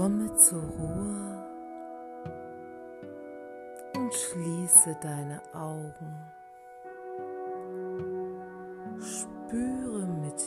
[0.00, 1.44] Komme zur Ruhe
[3.98, 6.16] und schließe deine Augen.
[8.98, 10.40] Spüre mit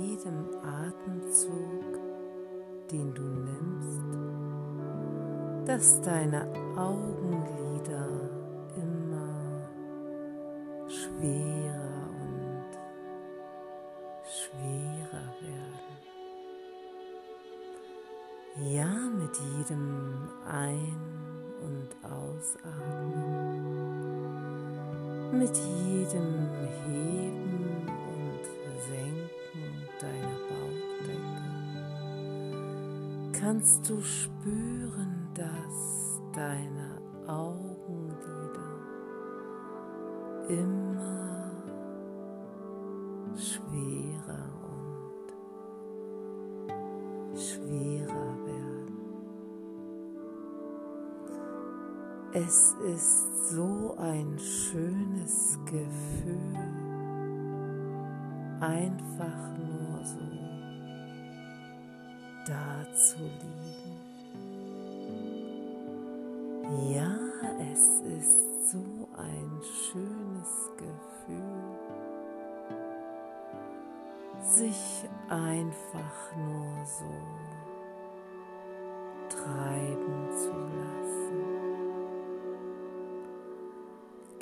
[0.00, 2.00] jedem Atemzug,
[2.90, 4.08] den du nimmst,
[5.68, 8.08] dass deine Augenlider
[8.74, 9.68] immer
[10.88, 11.63] schwerer
[19.34, 20.94] mit jedem Ein-
[21.60, 23.58] und Ausatmen,
[25.32, 26.48] mit jedem
[26.84, 28.44] Heben und
[28.88, 31.42] Senken deiner Bauchdecke.
[33.40, 37.63] Kannst du spüren, dass deine Augenlider
[52.36, 56.58] Es ist so ein schönes Gefühl,
[58.58, 60.18] einfach nur so
[62.48, 64.00] da zu liegen.
[66.92, 67.16] Ja,
[67.72, 71.78] es ist so ein schönes Gefühl,
[74.40, 77.14] sich einfach nur so
[79.28, 80.03] treiben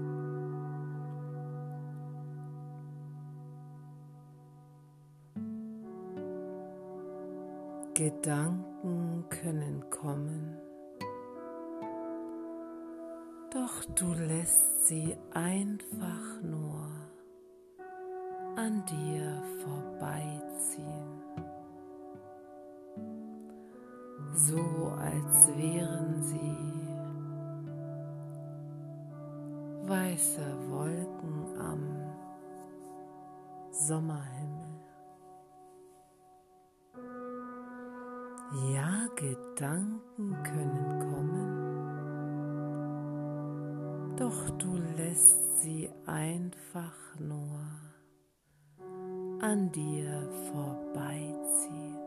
[7.93, 10.57] Gedanken können kommen,
[13.51, 16.85] doch du lässt sie einfach nur
[18.57, 21.21] an dir vorbeiziehen,
[24.33, 26.73] so als wären sie
[29.87, 31.83] weiße Wolken am
[33.71, 34.63] Sommerhimmel.
[38.73, 41.92] Ja, Gedanken können kommen,
[44.17, 47.59] doch du lässt sie einfach nur
[49.41, 51.97] an dir vorbeiziehen,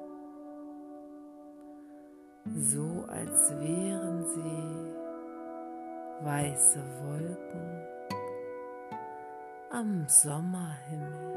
[2.54, 4.96] so als wären sie
[6.24, 7.86] weiße Wolken
[9.70, 11.36] am Sommerhimmel.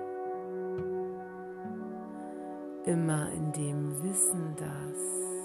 [2.85, 5.38] Immer in dem Wissen, dass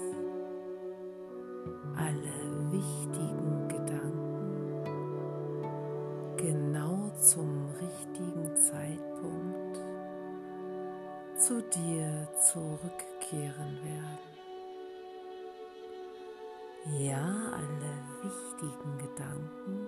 [18.55, 19.87] wichtigen Gedanken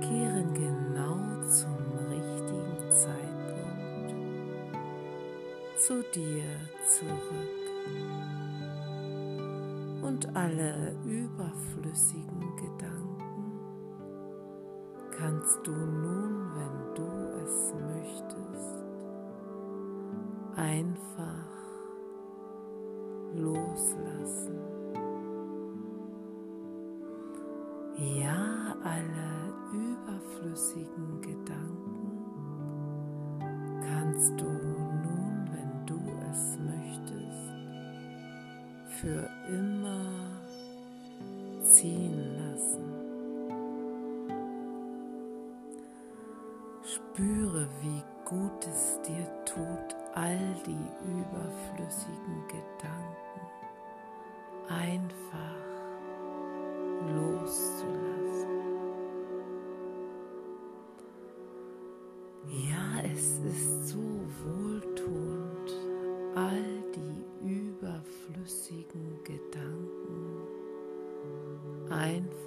[0.00, 1.76] kehren genau zum
[2.08, 4.14] richtigen Zeitpunkt
[5.76, 6.44] zu dir
[6.88, 7.10] zurück.
[10.02, 13.60] Und alle überflüssigen Gedanken
[15.10, 17.08] kannst du nun, wenn du
[17.44, 18.84] es möchtest,
[20.56, 21.59] einfach
[28.00, 32.24] Ja, alle überflüssigen Gedanken
[33.82, 36.00] kannst du nun, wenn du
[36.32, 37.52] es möchtest,
[39.00, 39.69] für immer
[72.00, 72.39] einfach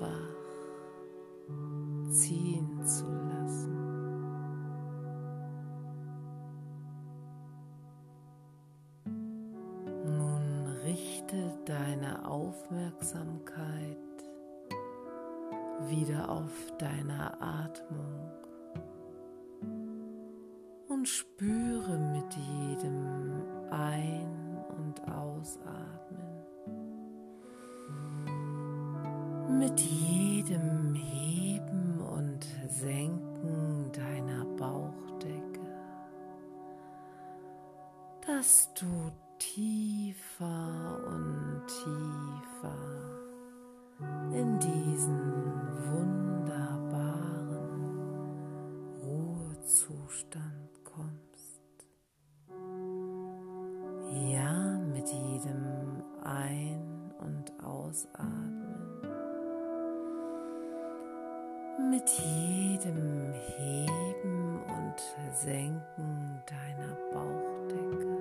[61.79, 64.99] mit jedem Heben und
[65.33, 68.17] Senken deiner Bauchdecke.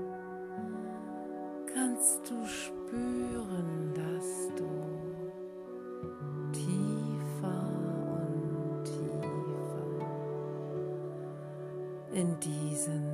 [1.75, 4.71] Kannst du spüren, dass du
[6.53, 7.63] tiefer
[8.19, 10.07] und tiefer
[12.13, 13.12] in diesen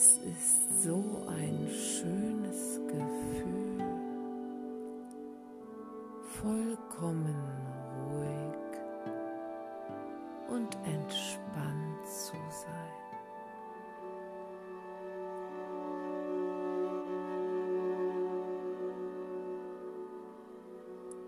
[0.00, 3.84] es ist so ein schönes Gefühl,
[6.40, 7.36] vollkommen
[8.08, 8.70] ruhig
[10.48, 13.00] und entspannt zu sein.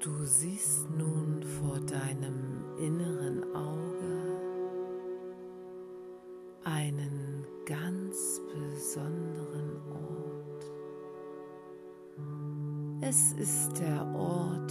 [0.01, 3.12] Du siehst nun vor deinem inneren
[13.13, 14.62] Es ist der Ort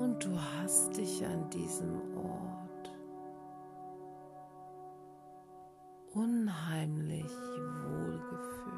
[0.00, 2.90] Und du hast dich an diesem Ort
[6.14, 7.30] unheimlich
[7.84, 8.69] wohlgefühlt.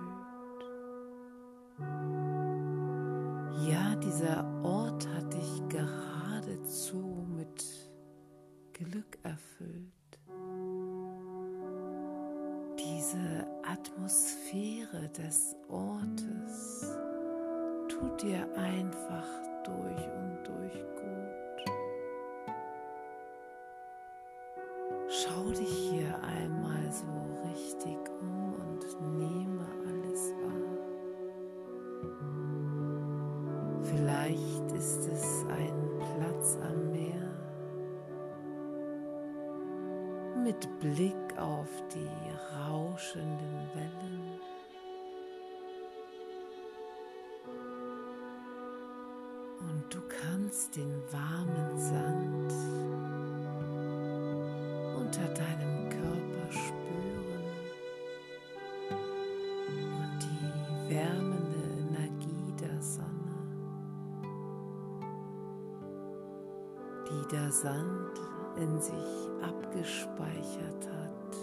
[67.33, 68.21] Der Sand
[68.57, 71.37] in sich abgespeichert hat,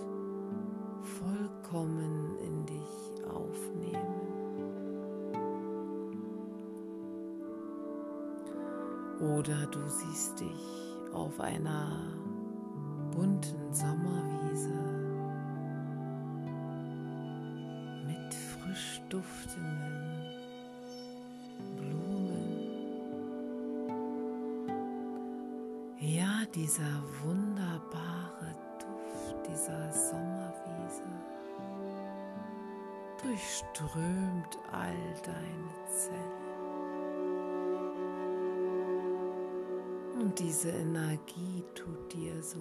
[1.01, 4.29] vollkommen in dich aufnehmen.
[9.19, 12.13] Oder du siehst dich auf einer
[13.11, 14.73] bunten Sommerwiese
[18.05, 20.08] mit frisch duftenden
[26.59, 31.03] dieser wunderbare Duft dieser Sommerwiese
[33.23, 36.49] durchströmt all deine Zellen.
[40.19, 42.59] Und diese Energie tut dir so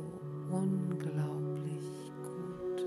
[0.48, 2.86] unglaublich gut.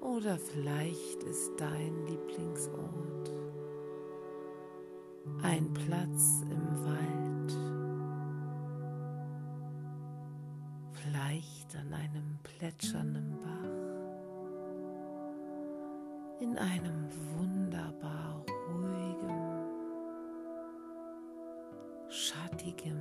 [0.00, 3.32] Oder vielleicht ist dein Lieblingsort
[5.42, 6.99] ein Platz im Wald,
[11.70, 13.70] vielleicht an einem plätschernden Bach,
[16.40, 19.68] in einem wunderbar ruhigen,
[22.08, 22.98] schattigen,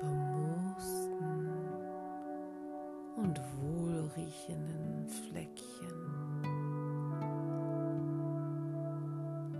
[0.00, 1.50] bemoosten
[3.16, 6.00] und wohlriechenden Fleckchen.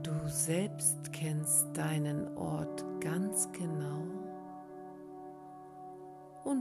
[0.03, 4.10] Du selbst kennst deinen Ort ganz genau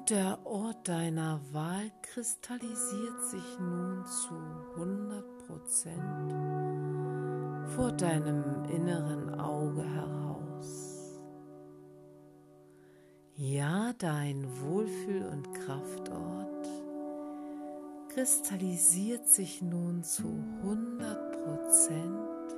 [0.10, 4.34] der Ort deiner Wahl kristallisiert sich nun zu
[4.75, 6.34] 100 Prozent
[7.75, 11.20] vor deinem inneren Auge heraus.
[13.36, 16.68] Ja, dein Wohlfühl- und Kraftort
[18.10, 22.58] kristallisiert sich nun zu 100 Prozent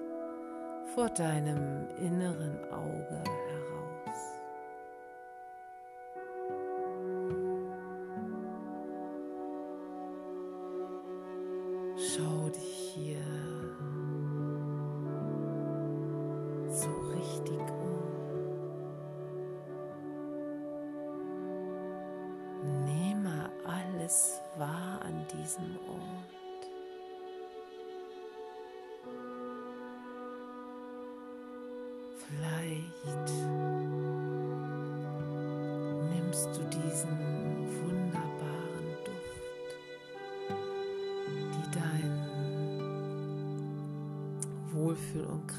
[0.95, 3.70] vor deinem inneren Auge heraus.
[12.01, 13.21] Schau dich hier
[16.67, 18.01] so richtig um.
[22.85, 26.31] Nehme alles wahr an diesem Ort.
[32.17, 33.29] Vielleicht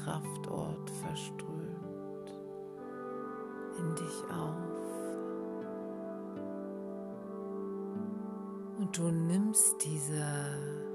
[0.03, 2.33] Kraftort verströmt,
[3.79, 4.83] in dich auf.
[8.79, 10.92] Und du nimmst diese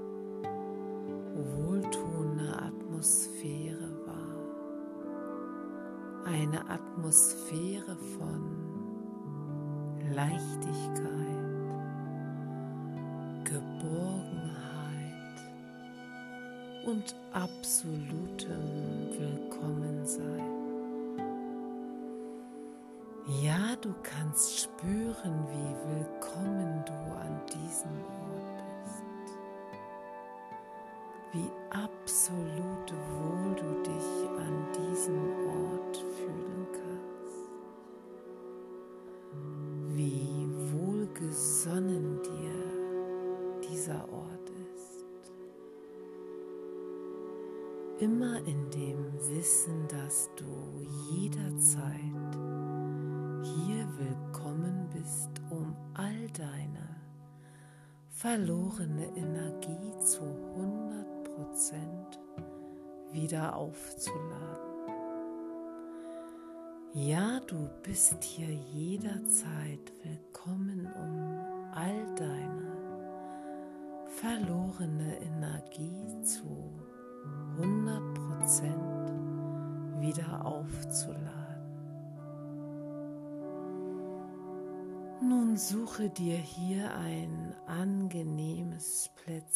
[23.29, 28.38] Ja, du kannst spüren, wie willkommen du an diesem Ort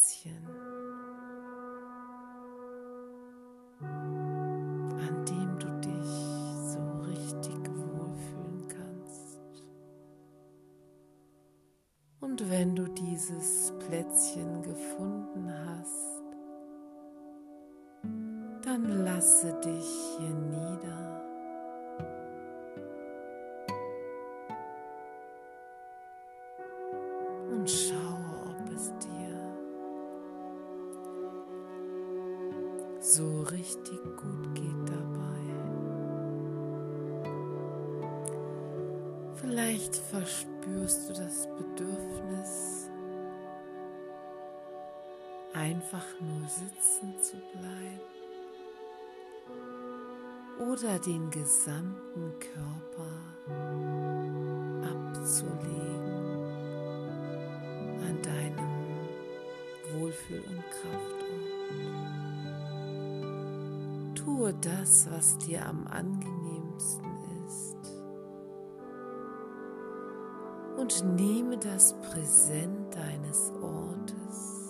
[0.04, 0.46] Plätzchen,
[3.80, 6.12] an dem du dich
[6.72, 9.40] so richtig wohlfühlen kannst.
[12.20, 16.22] Und wenn du dieses Plätzchen gefunden hast,
[18.62, 20.83] dann lasse dich hier nieder.
[51.06, 53.10] Den gesamten Körper
[54.82, 56.14] abzulegen
[58.00, 58.98] an deinem
[59.92, 61.24] Wohlfühl- und Kraftort.
[64.14, 67.04] Tue das, was dir am angenehmsten
[67.46, 67.76] ist
[70.78, 74.63] und nehme das Präsent deines Ortes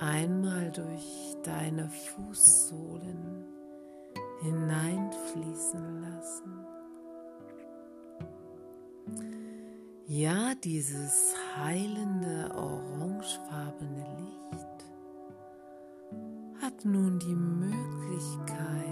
[0.00, 3.44] einmal durch deine Fußsohlen
[4.42, 6.58] hineinfließen lassen.
[10.06, 14.84] Ja, dieses heilende orangefarbene Licht
[16.62, 18.88] hat nun die Möglichkeit,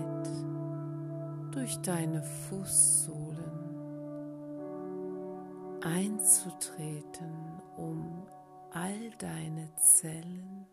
[1.52, 3.36] durch deine Fußsohlen
[5.82, 7.32] einzutreten,
[7.76, 8.26] um
[8.72, 10.66] all deine Zellen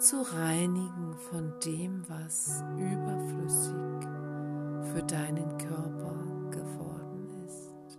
[0.00, 4.08] zu reinigen von dem, was überflüssig
[4.92, 6.14] für deinen Körper
[6.50, 7.98] geworden ist.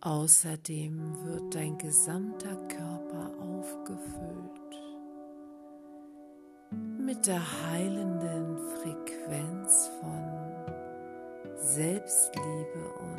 [0.00, 4.52] Außerdem wird dein gesamter Körper aufgefüllt
[6.98, 7.40] mit der
[7.70, 10.22] heilenden Frequenz von
[11.58, 13.18] Selbstliebe und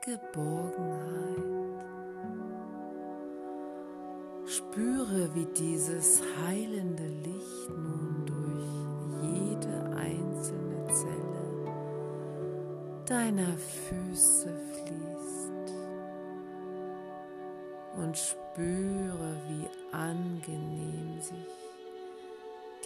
[0.00, 1.57] Geborgenheit.
[4.48, 11.28] Spüre, wie dieses heilende Licht nun durch jede einzelne Zelle
[13.04, 15.74] deiner Füße fließt.
[17.98, 21.36] Und spüre, wie angenehm sich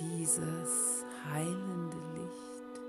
[0.00, 2.80] dieses heilende Licht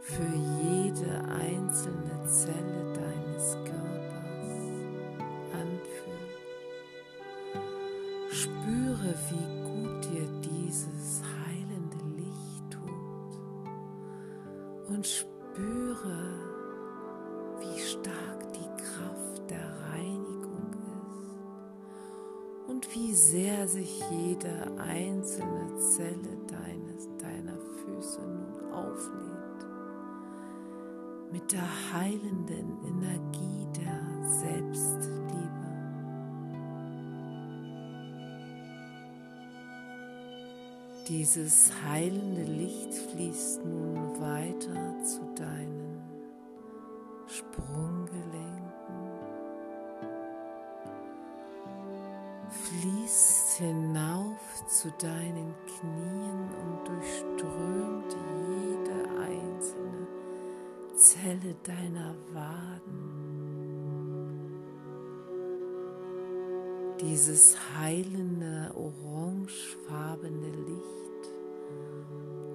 [0.00, 3.95] für jede einzelne Zelle deines Körpers
[8.46, 13.40] Spüre, wie gut dir dieses heilende Licht tut
[14.88, 16.38] und spüre,
[17.58, 27.08] wie stark die Kraft der Reinigung ist und wie sehr sich jede einzelne Zelle deines,
[27.18, 29.66] deiner Füße nun auflädt
[31.32, 34.95] mit der heilenden Energie der Selbstliebe.
[41.08, 46.02] Dieses heilende Licht fließt nun weiter zu deinen
[47.28, 48.72] Sprunggelenken,
[52.50, 60.08] fließt hinauf zu deinen Knien und durchströmt jede einzelne
[60.96, 63.45] Zelle deiner Waden.
[67.08, 71.32] Dieses heilende orangefarbene Licht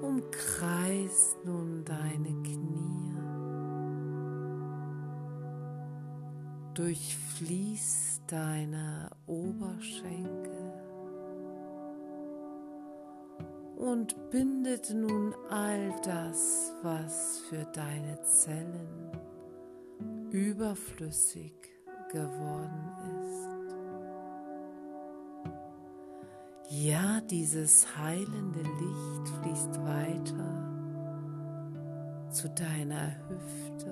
[0.02, 3.14] umkreist nun deine Knie,
[6.74, 10.74] durchfließt deine Oberschenkel
[13.78, 19.12] und bindet nun all das, was für deine Zellen
[20.30, 21.54] überflüssig
[22.12, 23.21] geworden ist.
[26.74, 30.70] Ja, dieses heilende Licht fließt weiter
[32.32, 33.92] zu deiner Hüfte,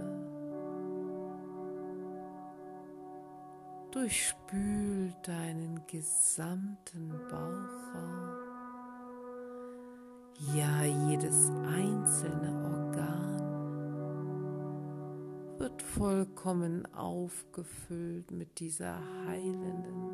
[3.91, 8.29] durchspült deinen gesamten Bauchraum.
[10.55, 13.29] Ja, jedes einzelne Organ
[15.57, 20.08] wird vollkommen aufgefüllt mit dieser heilenden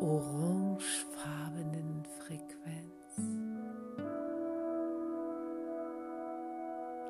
[0.00, 3.16] orangefarbenen Frequenz.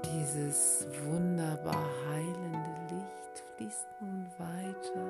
[0.05, 5.05] Dieses wunderbar heilende Licht fließt nun weiter.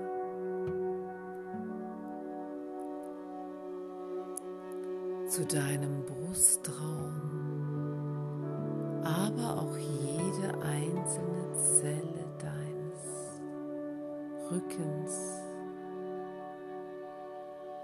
[5.28, 7.20] Zu deinem Brustraum,
[9.04, 13.38] aber auch jede einzelne Zelle deines
[14.50, 15.47] Rückens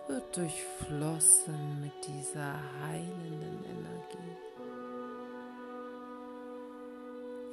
[0.06, 4.36] wird durchflossen mit dieser heilenden Energie.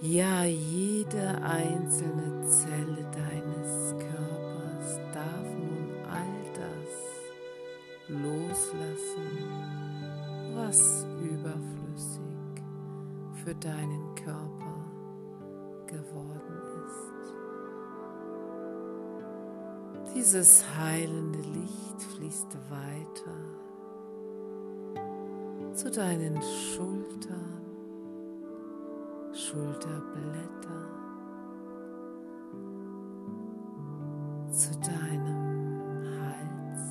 [0.01, 6.93] Ja, jede einzelne Zelle deines Körpers darf nun all das
[8.09, 9.29] loslassen,
[10.55, 12.63] was überflüssig
[13.45, 14.91] für deinen Körper
[15.85, 16.70] geworden ist.
[20.13, 23.35] Dieses heilende Licht fließt weiter
[25.73, 27.61] zu deinen Schultern
[29.33, 31.01] Schulterblätter
[34.51, 36.83] zu deinem Hals,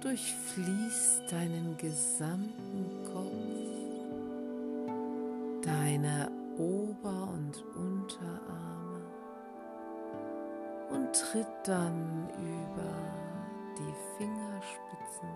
[0.00, 3.32] durchfließt deinen gesamten Kopf,
[5.62, 7.87] deine Ober- und Unterarme
[11.32, 12.94] tritt dann über
[13.76, 15.28] die Fingerspitzen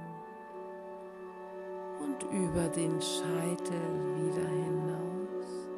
[2.01, 3.83] und über den Scheitel
[4.17, 5.69] wieder hinaus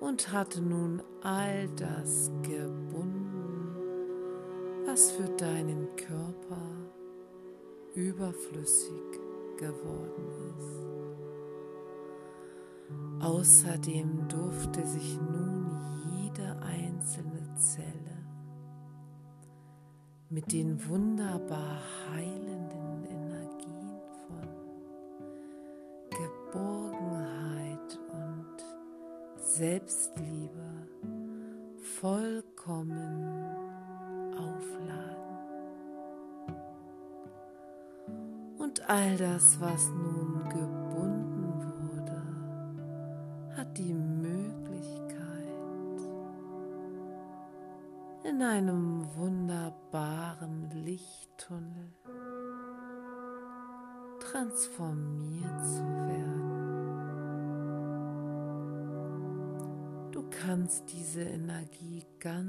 [0.00, 3.74] und hat nun all das gebunden,
[4.86, 6.60] was für deinen Körper
[7.94, 9.02] überflüssig
[9.56, 10.84] geworden ist.
[13.24, 15.43] Außerdem durfte sich nun
[20.44, 21.80] mit den wunderbar
[22.10, 22.84] heilenden
[29.56, 30.88] Selbstliebe
[32.00, 33.24] vollkommen
[34.32, 35.38] aufladen.
[38.58, 40.13] Und all das, was nun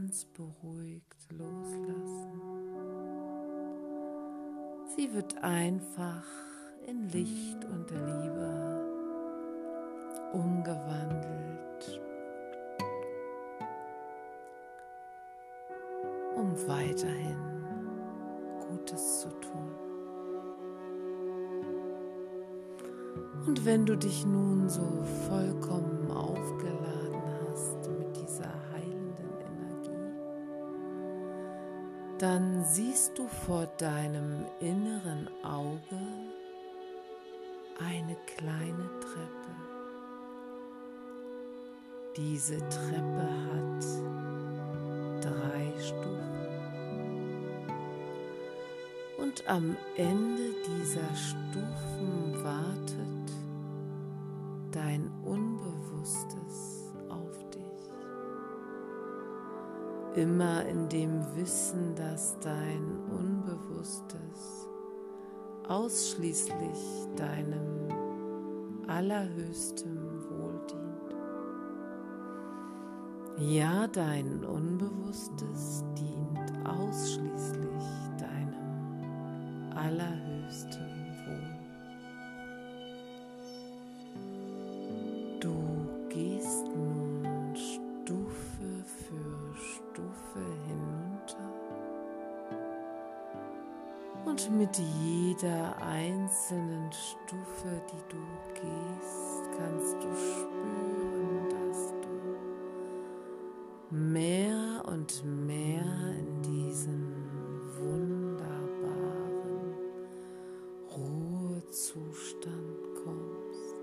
[0.05, 2.39] ganz beruhigt loslassen.
[4.95, 6.23] Sie wird einfach
[6.85, 8.85] in Licht und Liebe
[10.31, 12.01] umgewandelt,
[16.35, 17.65] um weiterhin
[18.69, 19.71] Gutes zu tun.
[23.47, 26.84] Und wenn du dich nun so vollkommen aufgeladen
[32.25, 36.01] dann siehst du vor deinem inneren Auge
[37.79, 39.53] eine kleine Treppe.
[42.17, 43.85] Diese Treppe hat
[45.21, 46.47] drei Stufen.
[49.19, 53.33] Und am Ende dieser Stufen wartet
[54.71, 55.44] dein Unbewusstes
[60.15, 64.69] immer in dem Wissen, dass dein Unbewusstes
[65.67, 67.89] ausschließlich deinem
[68.87, 69.97] allerhöchstem
[70.29, 71.15] Wohl dient.
[73.37, 77.83] Ja, dein Unbewusstes dient ausschließlich
[78.17, 80.85] deinem allerhöchsten
[81.25, 81.54] Wohl.
[105.05, 105.85] Und mehr
[106.19, 107.13] in diesen
[107.77, 109.75] wunderbaren
[110.89, 112.49] Ruhezustand
[113.03, 113.75] kommst.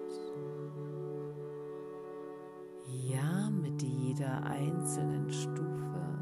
[2.89, 6.19] Ja, mit jeder einzelnen Stufe,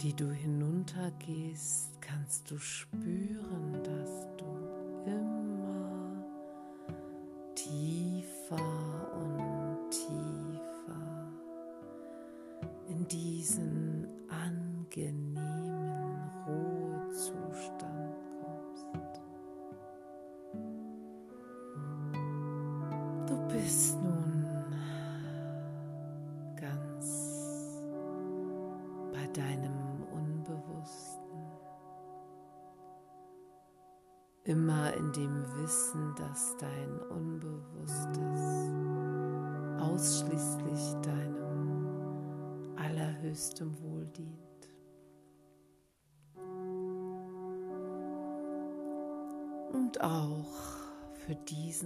[0.00, 3.39] die du hinuntergehst, kannst du spüren,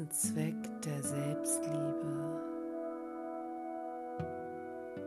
[0.05, 2.43] diesen Zweck der Selbstliebe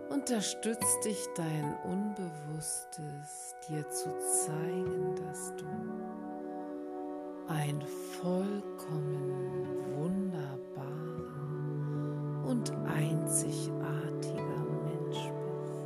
[0.10, 4.10] unterstützt dich dein Unbewusstes dir zu
[4.46, 5.66] zeigen, dass du
[7.48, 7.82] ein
[8.22, 11.48] vollkommen wunderbarer
[12.50, 15.32] und einzigartiger Mensch
[15.64, 15.82] bist.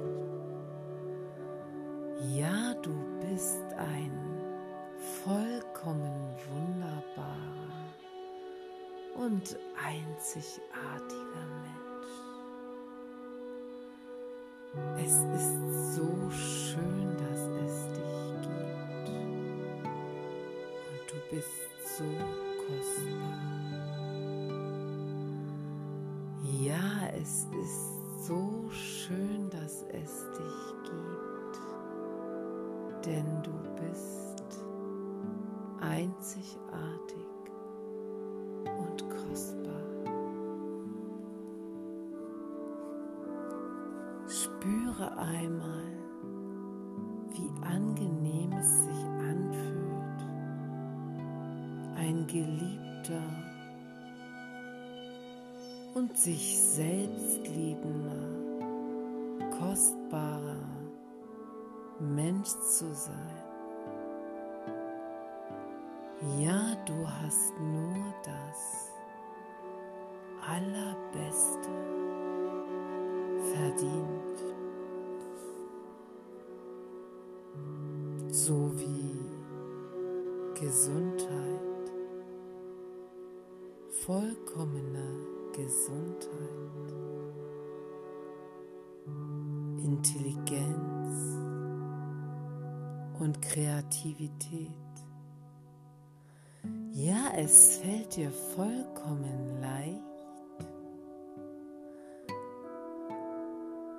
[2.35, 4.11] Ja, du bist ein
[5.23, 7.50] vollkommen wunderbarer
[9.23, 12.13] und einzigartiger Mensch.
[14.97, 19.09] Es ist so schön, dass es dich gibt.
[20.89, 22.09] Und du bist so
[22.65, 23.41] kostbar.
[26.43, 31.59] Ja, es ist so schön, dass es dich gibt.
[33.05, 34.63] Denn du bist
[35.79, 37.20] einzigartig
[44.91, 45.87] Spüre einmal,
[47.29, 50.21] wie angenehm es sich anfühlt,
[51.95, 53.23] ein geliebter
[55.93, 58.59] und sich selbst liebender,
[59.59, 60.67] kostbarer
[61.99, 63.43] Mensch zu sein.
[66.39, 68.91] Ja, du hast nur das
[70.45, 71.69] Allerbeste
[73.53, 74.50] verdient.
[78.33, 79.19] So wie
[80.57, 81.91] Gesundheit,
[84.05, 86.93] vollkommene Gesundheit,
[89.83, 91.35] Intelligenz
[93.19, 94.71] und Kreativität.
[96.93, 99.99] Ja, es fällt dir vollkommen leicht,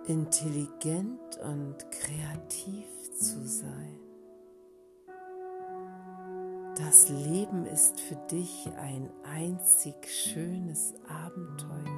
[0.07, 4.02] intelligent und kreativ zu sein.
[6.77, 11.93] Das Leben ist für dich ein einzig schönes Abenteuer.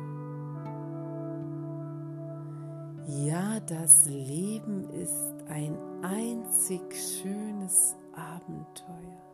[3.07, 9.25] Ja, das Leben ist ein einzig schönes Abenteuer.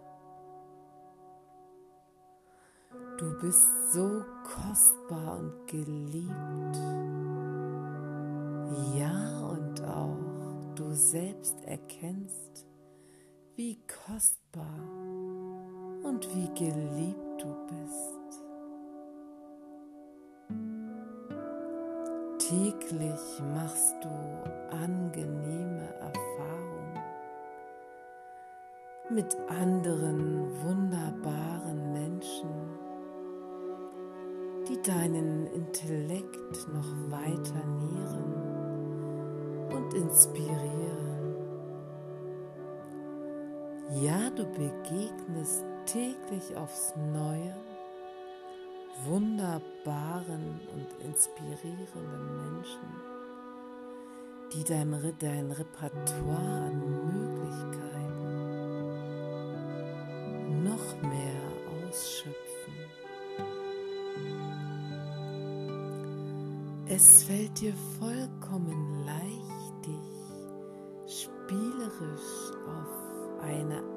[3.17, 6.77] Du bist so kostbar und geliebt.
[8.95, 12.67] Ja, und auch du selbst erkennst,
[13.57, 15.00] wie kostbar
[16.11, 18.19] und wie geliebt du bist.
[22.39, 24.09] Täglich machst du
[24.77, 26.99] angenehme Erfahrungen
[29.11, 32.51] mit anderen wunderbaren Menschen,
[34.69, 38.35] die deinen Intellekt noch weiter nähren
[39.73, 41.37] und inspirieren.
[43.93, 47.55] Ja, du begegnest täglich aufs Neue
[49.07, 52.89] wunderbaren und inspirierenden Menschen,
[54.53, 56.79] die dein, dein Repertoire an
[57.13, 58.23] Möglichkeiten
[60.63, 61.43] noch mehr
[61.89, 62.75] ausschöpfen.
[66.89, 70.21] Es fällt dir vollkommen leicht, dich
[71.25, 73.90] spielerisch auf eine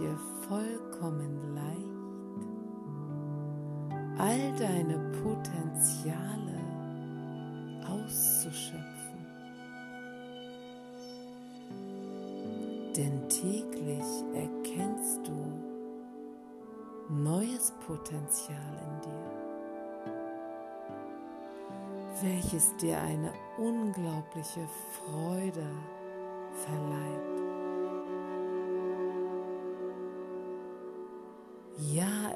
[0.00, 0.16] dir
[0.48, 1.90] vollkommen leicht,
[4.18, 6.58] all deine Potenziale
[7.86, 9.26] auszuschöpfen.
[12.96, 15.36] Denn täglich erkennst du
[17.12, 19.30] neues Potenzial in dir,
[22.22, 25.66] welches dir eine unglaubliche Freude
[26.54, 27.29] verleiht.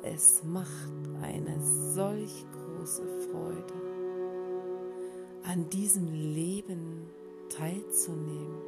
[0.04, 3.74] Es macht eine solch große Freude,
[5.44, 7.08] an diesem Leben
[7.48, 8.62] teilzunehmen,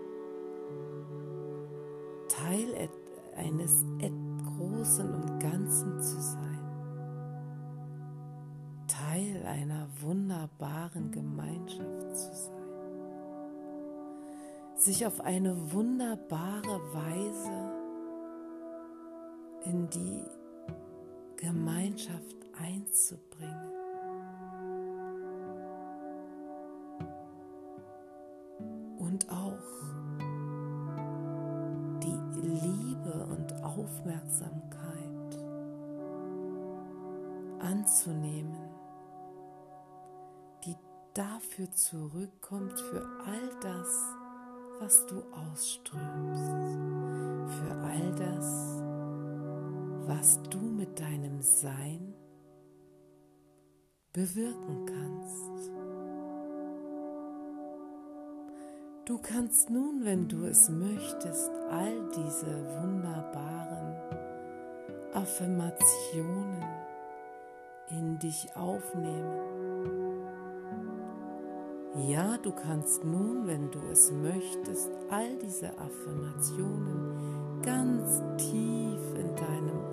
[2.29, 2.89] Teil
[3.37, 3.85] eines
[4.57, 6.61] Großen und Ganzen zu sein,
[8.87, 12.57] Teil einer wunderbaren Gemeinschaft zu sein,
[14.77, 17.73] sich auf eine wunderbare Weise
[19.65, 20.25] in die
[21.37, 23.73] Gemeinschaft einzubringen.
[28.99, 29.57] Und auch
[32.03, 34.67] die Liebe und Aufmerksamkeit
[37.61, 38.57] anzunehmen,
[40.65, 40.77] die
[41.15, 44.05] dafür zurückkommt für all das,
[44.81, 46.53] was du ausströmst,
[47.59, 48.86] für all das,
[50.07, 52.15] was du mit deinem Sein
[54.13, 55.71] bewirken kannst.
[59.05, 63.95] Du kannst nun, wenn du es möchtest, all diese wunderbaren
[65.13, 66.63] Affirmationen
[67.91, 69.57] in dich aufnehmen.
[72.09, 79.86] Ja, du kannst nun, wenn du es möchtest, all diese Affirmationen ganz tief in deinem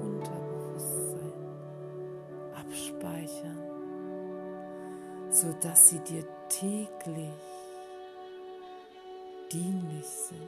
[3.03, 3.57] abspeichern,
[5.29, 7.29] sodass sie dir täglich
[9.51, 10.41] dienlich sind.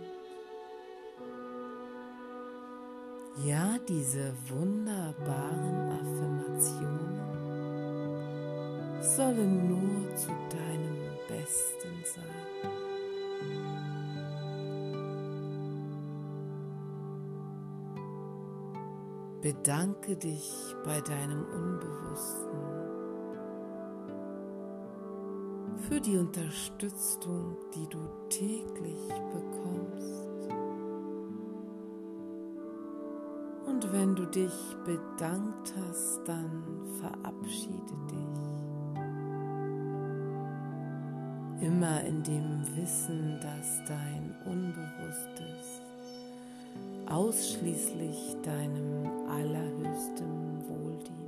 [3.46, 7.20] Ja, diese wunderbaren Affirmationen
[9.02, 12.24] sollen nur zu deinem Besten sein.
[19.46, 22.58] Bedanke dich bei deinem Unbewussten
[25.88, 30.50] für die Unterstützung, die du täglich bekommst.
[33.68, 36.64] Und wenn du dich bedankt hast, dann
[37.00, 38.48] verabschiede dich.
[41.68, 45.84] Immer in dem Wissen, dass dein Unbewusstes
[47.08, 49.06] ausschließlich deinem
[49.36, 51.26] allerhöchsten Wohl dient.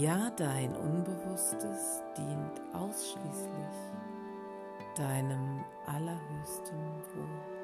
[0.00, 3.76] Ja, dein Unbewusstes dient ausschließlich
[4.96, 6.78] deinem allerhöchsten
[7.14, 7.56] Wohl.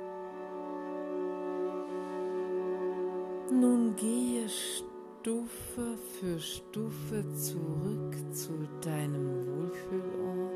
[3.50, 10.52] Nun gehe Stufe für Stufe zurück zu deinem Wohlfühlort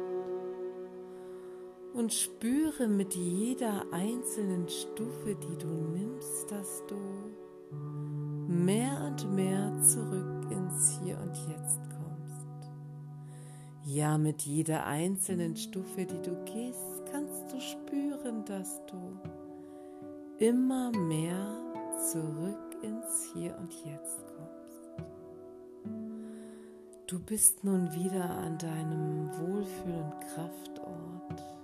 [1.94, 6.96] und spüre mit jeder einzelnen Stufe, die du nimmst, dass du
[8.48, 12.70] mehr und mehr zurück ins Hier und Jetzt kommst.
[13.84, 19.18] Ja, mit jeder einzelnen Stufe, die du gehst, kannst du spüren, dass du
[20.38, 21.56] immer mehr
[22.10, 24.36] zurück ins Hier und Jetzt kommst.
[27.06, 31.56] Du bist nun wieder an deinem Wohlfühl- und Kraftort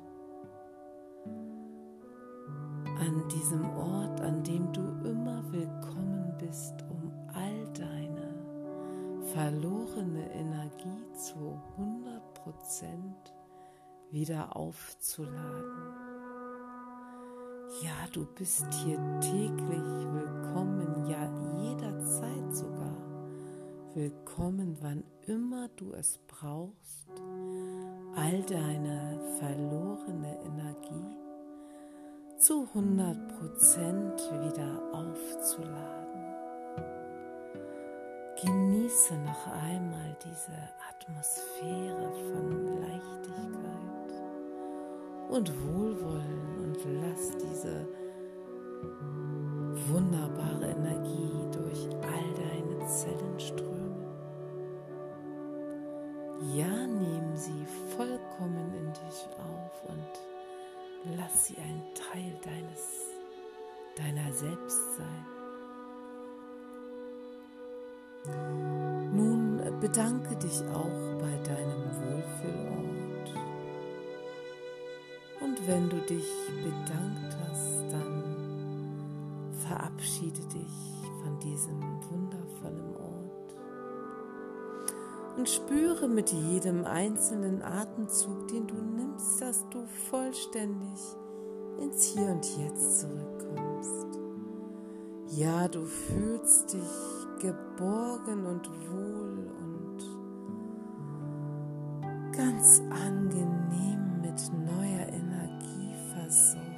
[3.01, 6.12] an diesem Ort, an dem du immer willkommen
[6.47, 12.89] bist, um all deine verlorene Energie zu 100%
[14.11, 16.03] wieder aufzuladen.
[17.83, 21.31] Ja, du bist hier täglich willkommen, ja
[21.63, 22.97] jederzeit sogar
[23.95, 27.09] willkommen, wann immer du es brauchst,
[28.17, 31.17] all deine verlorene Energie
[32.37, 36.02] zu 100% wieder aufzuladen.
[38.45, 40.53] Genieße noch einmal diese
[40.91, 44.13] Atmosphäre von Leichtigkeit
[45.29, 47.87] und Wohlwollen und lass diese
[49.89, 54.07] wunderbare Energie durch all deine Zellen strömen.
[56.55, 60.33] Ja, nimm sie vollkommen in dich auf und
[61.05, 63.09] Lass sie ein Teil deines,
[63.97, 65.32] deiner selbst sein.
[68.25, 73.35] Nun bedanke dich auch bei deinem Wohlfühlort.
[75.41, 76.29] Und wenn du dich
[76.63, 78.23] bedankt hast, dann
[79.67, 83.13] verabschiede dich von diesem wundervollen Ort
[85.37, 91.01] und spüre mit jedem einzelnen Atemzug, den du nimmst, dass du vollständig
[91.81, 94.19] ins Hier und Jetzt zurückkommst.
[95.29, 99.99] Ja, du fühlst dich geborgen und wohl und
[102.37, 106.73] ganz angenehm mit neuer Energie versorgt.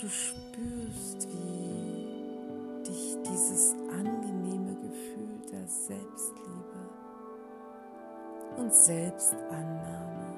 [0.00, 6.76] Du spürst, wie dich dieses angenehme Gefühl der Selbstliebe
[8.56, 10.34] und Selbstannahme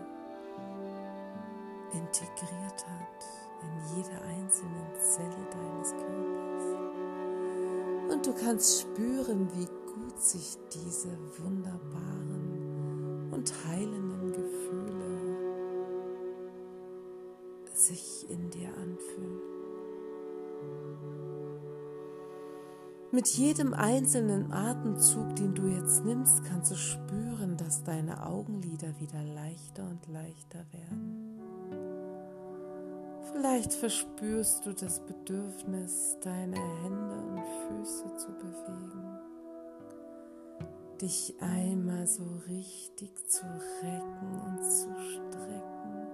[1.92, 3.24] integriert hat
[3.62, 6.88] in jede einzelne Zelle deines Körpers.
[8.11, 14.78] Und du kannst spüren, wie gut sich diese wunderbaren und heilenden Gefühle
[17.72, 19.59] sich in dir anfühlt.
[23.11, 29.22] Mit jedem einzelnen Atemzug, den du jetzt nimmst, kannst du spüren, dass deine Augenlider wieder
[29.22, 31.38] leichter und leichter werden.
[33.32, 39.18] Vielleicht verspürst du das Bedürfnis, deine Hände und Füße zu bewegen,
[41.00, 43.44] dich einmal so richtig zu
[43.82, 46.06] recken und zu strecken.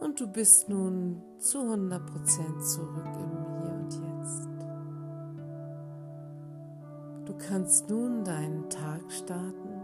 [0.00, 3.30] Und du bist nun zu 100% zurück im
[3.60, 4.48] Hier und Jetzt.
[7.26, 9.74] Du kannst nun deinen Tag starten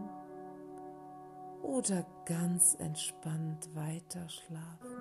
[1.63, 5.00] oder ganz entspannt weiter schlafen.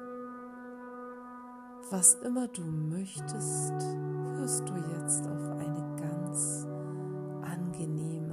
[1.92, 6.68] Was immer du möchtest, wirst du jetzt auf eine ganz
[7.42, 8.29] angenehme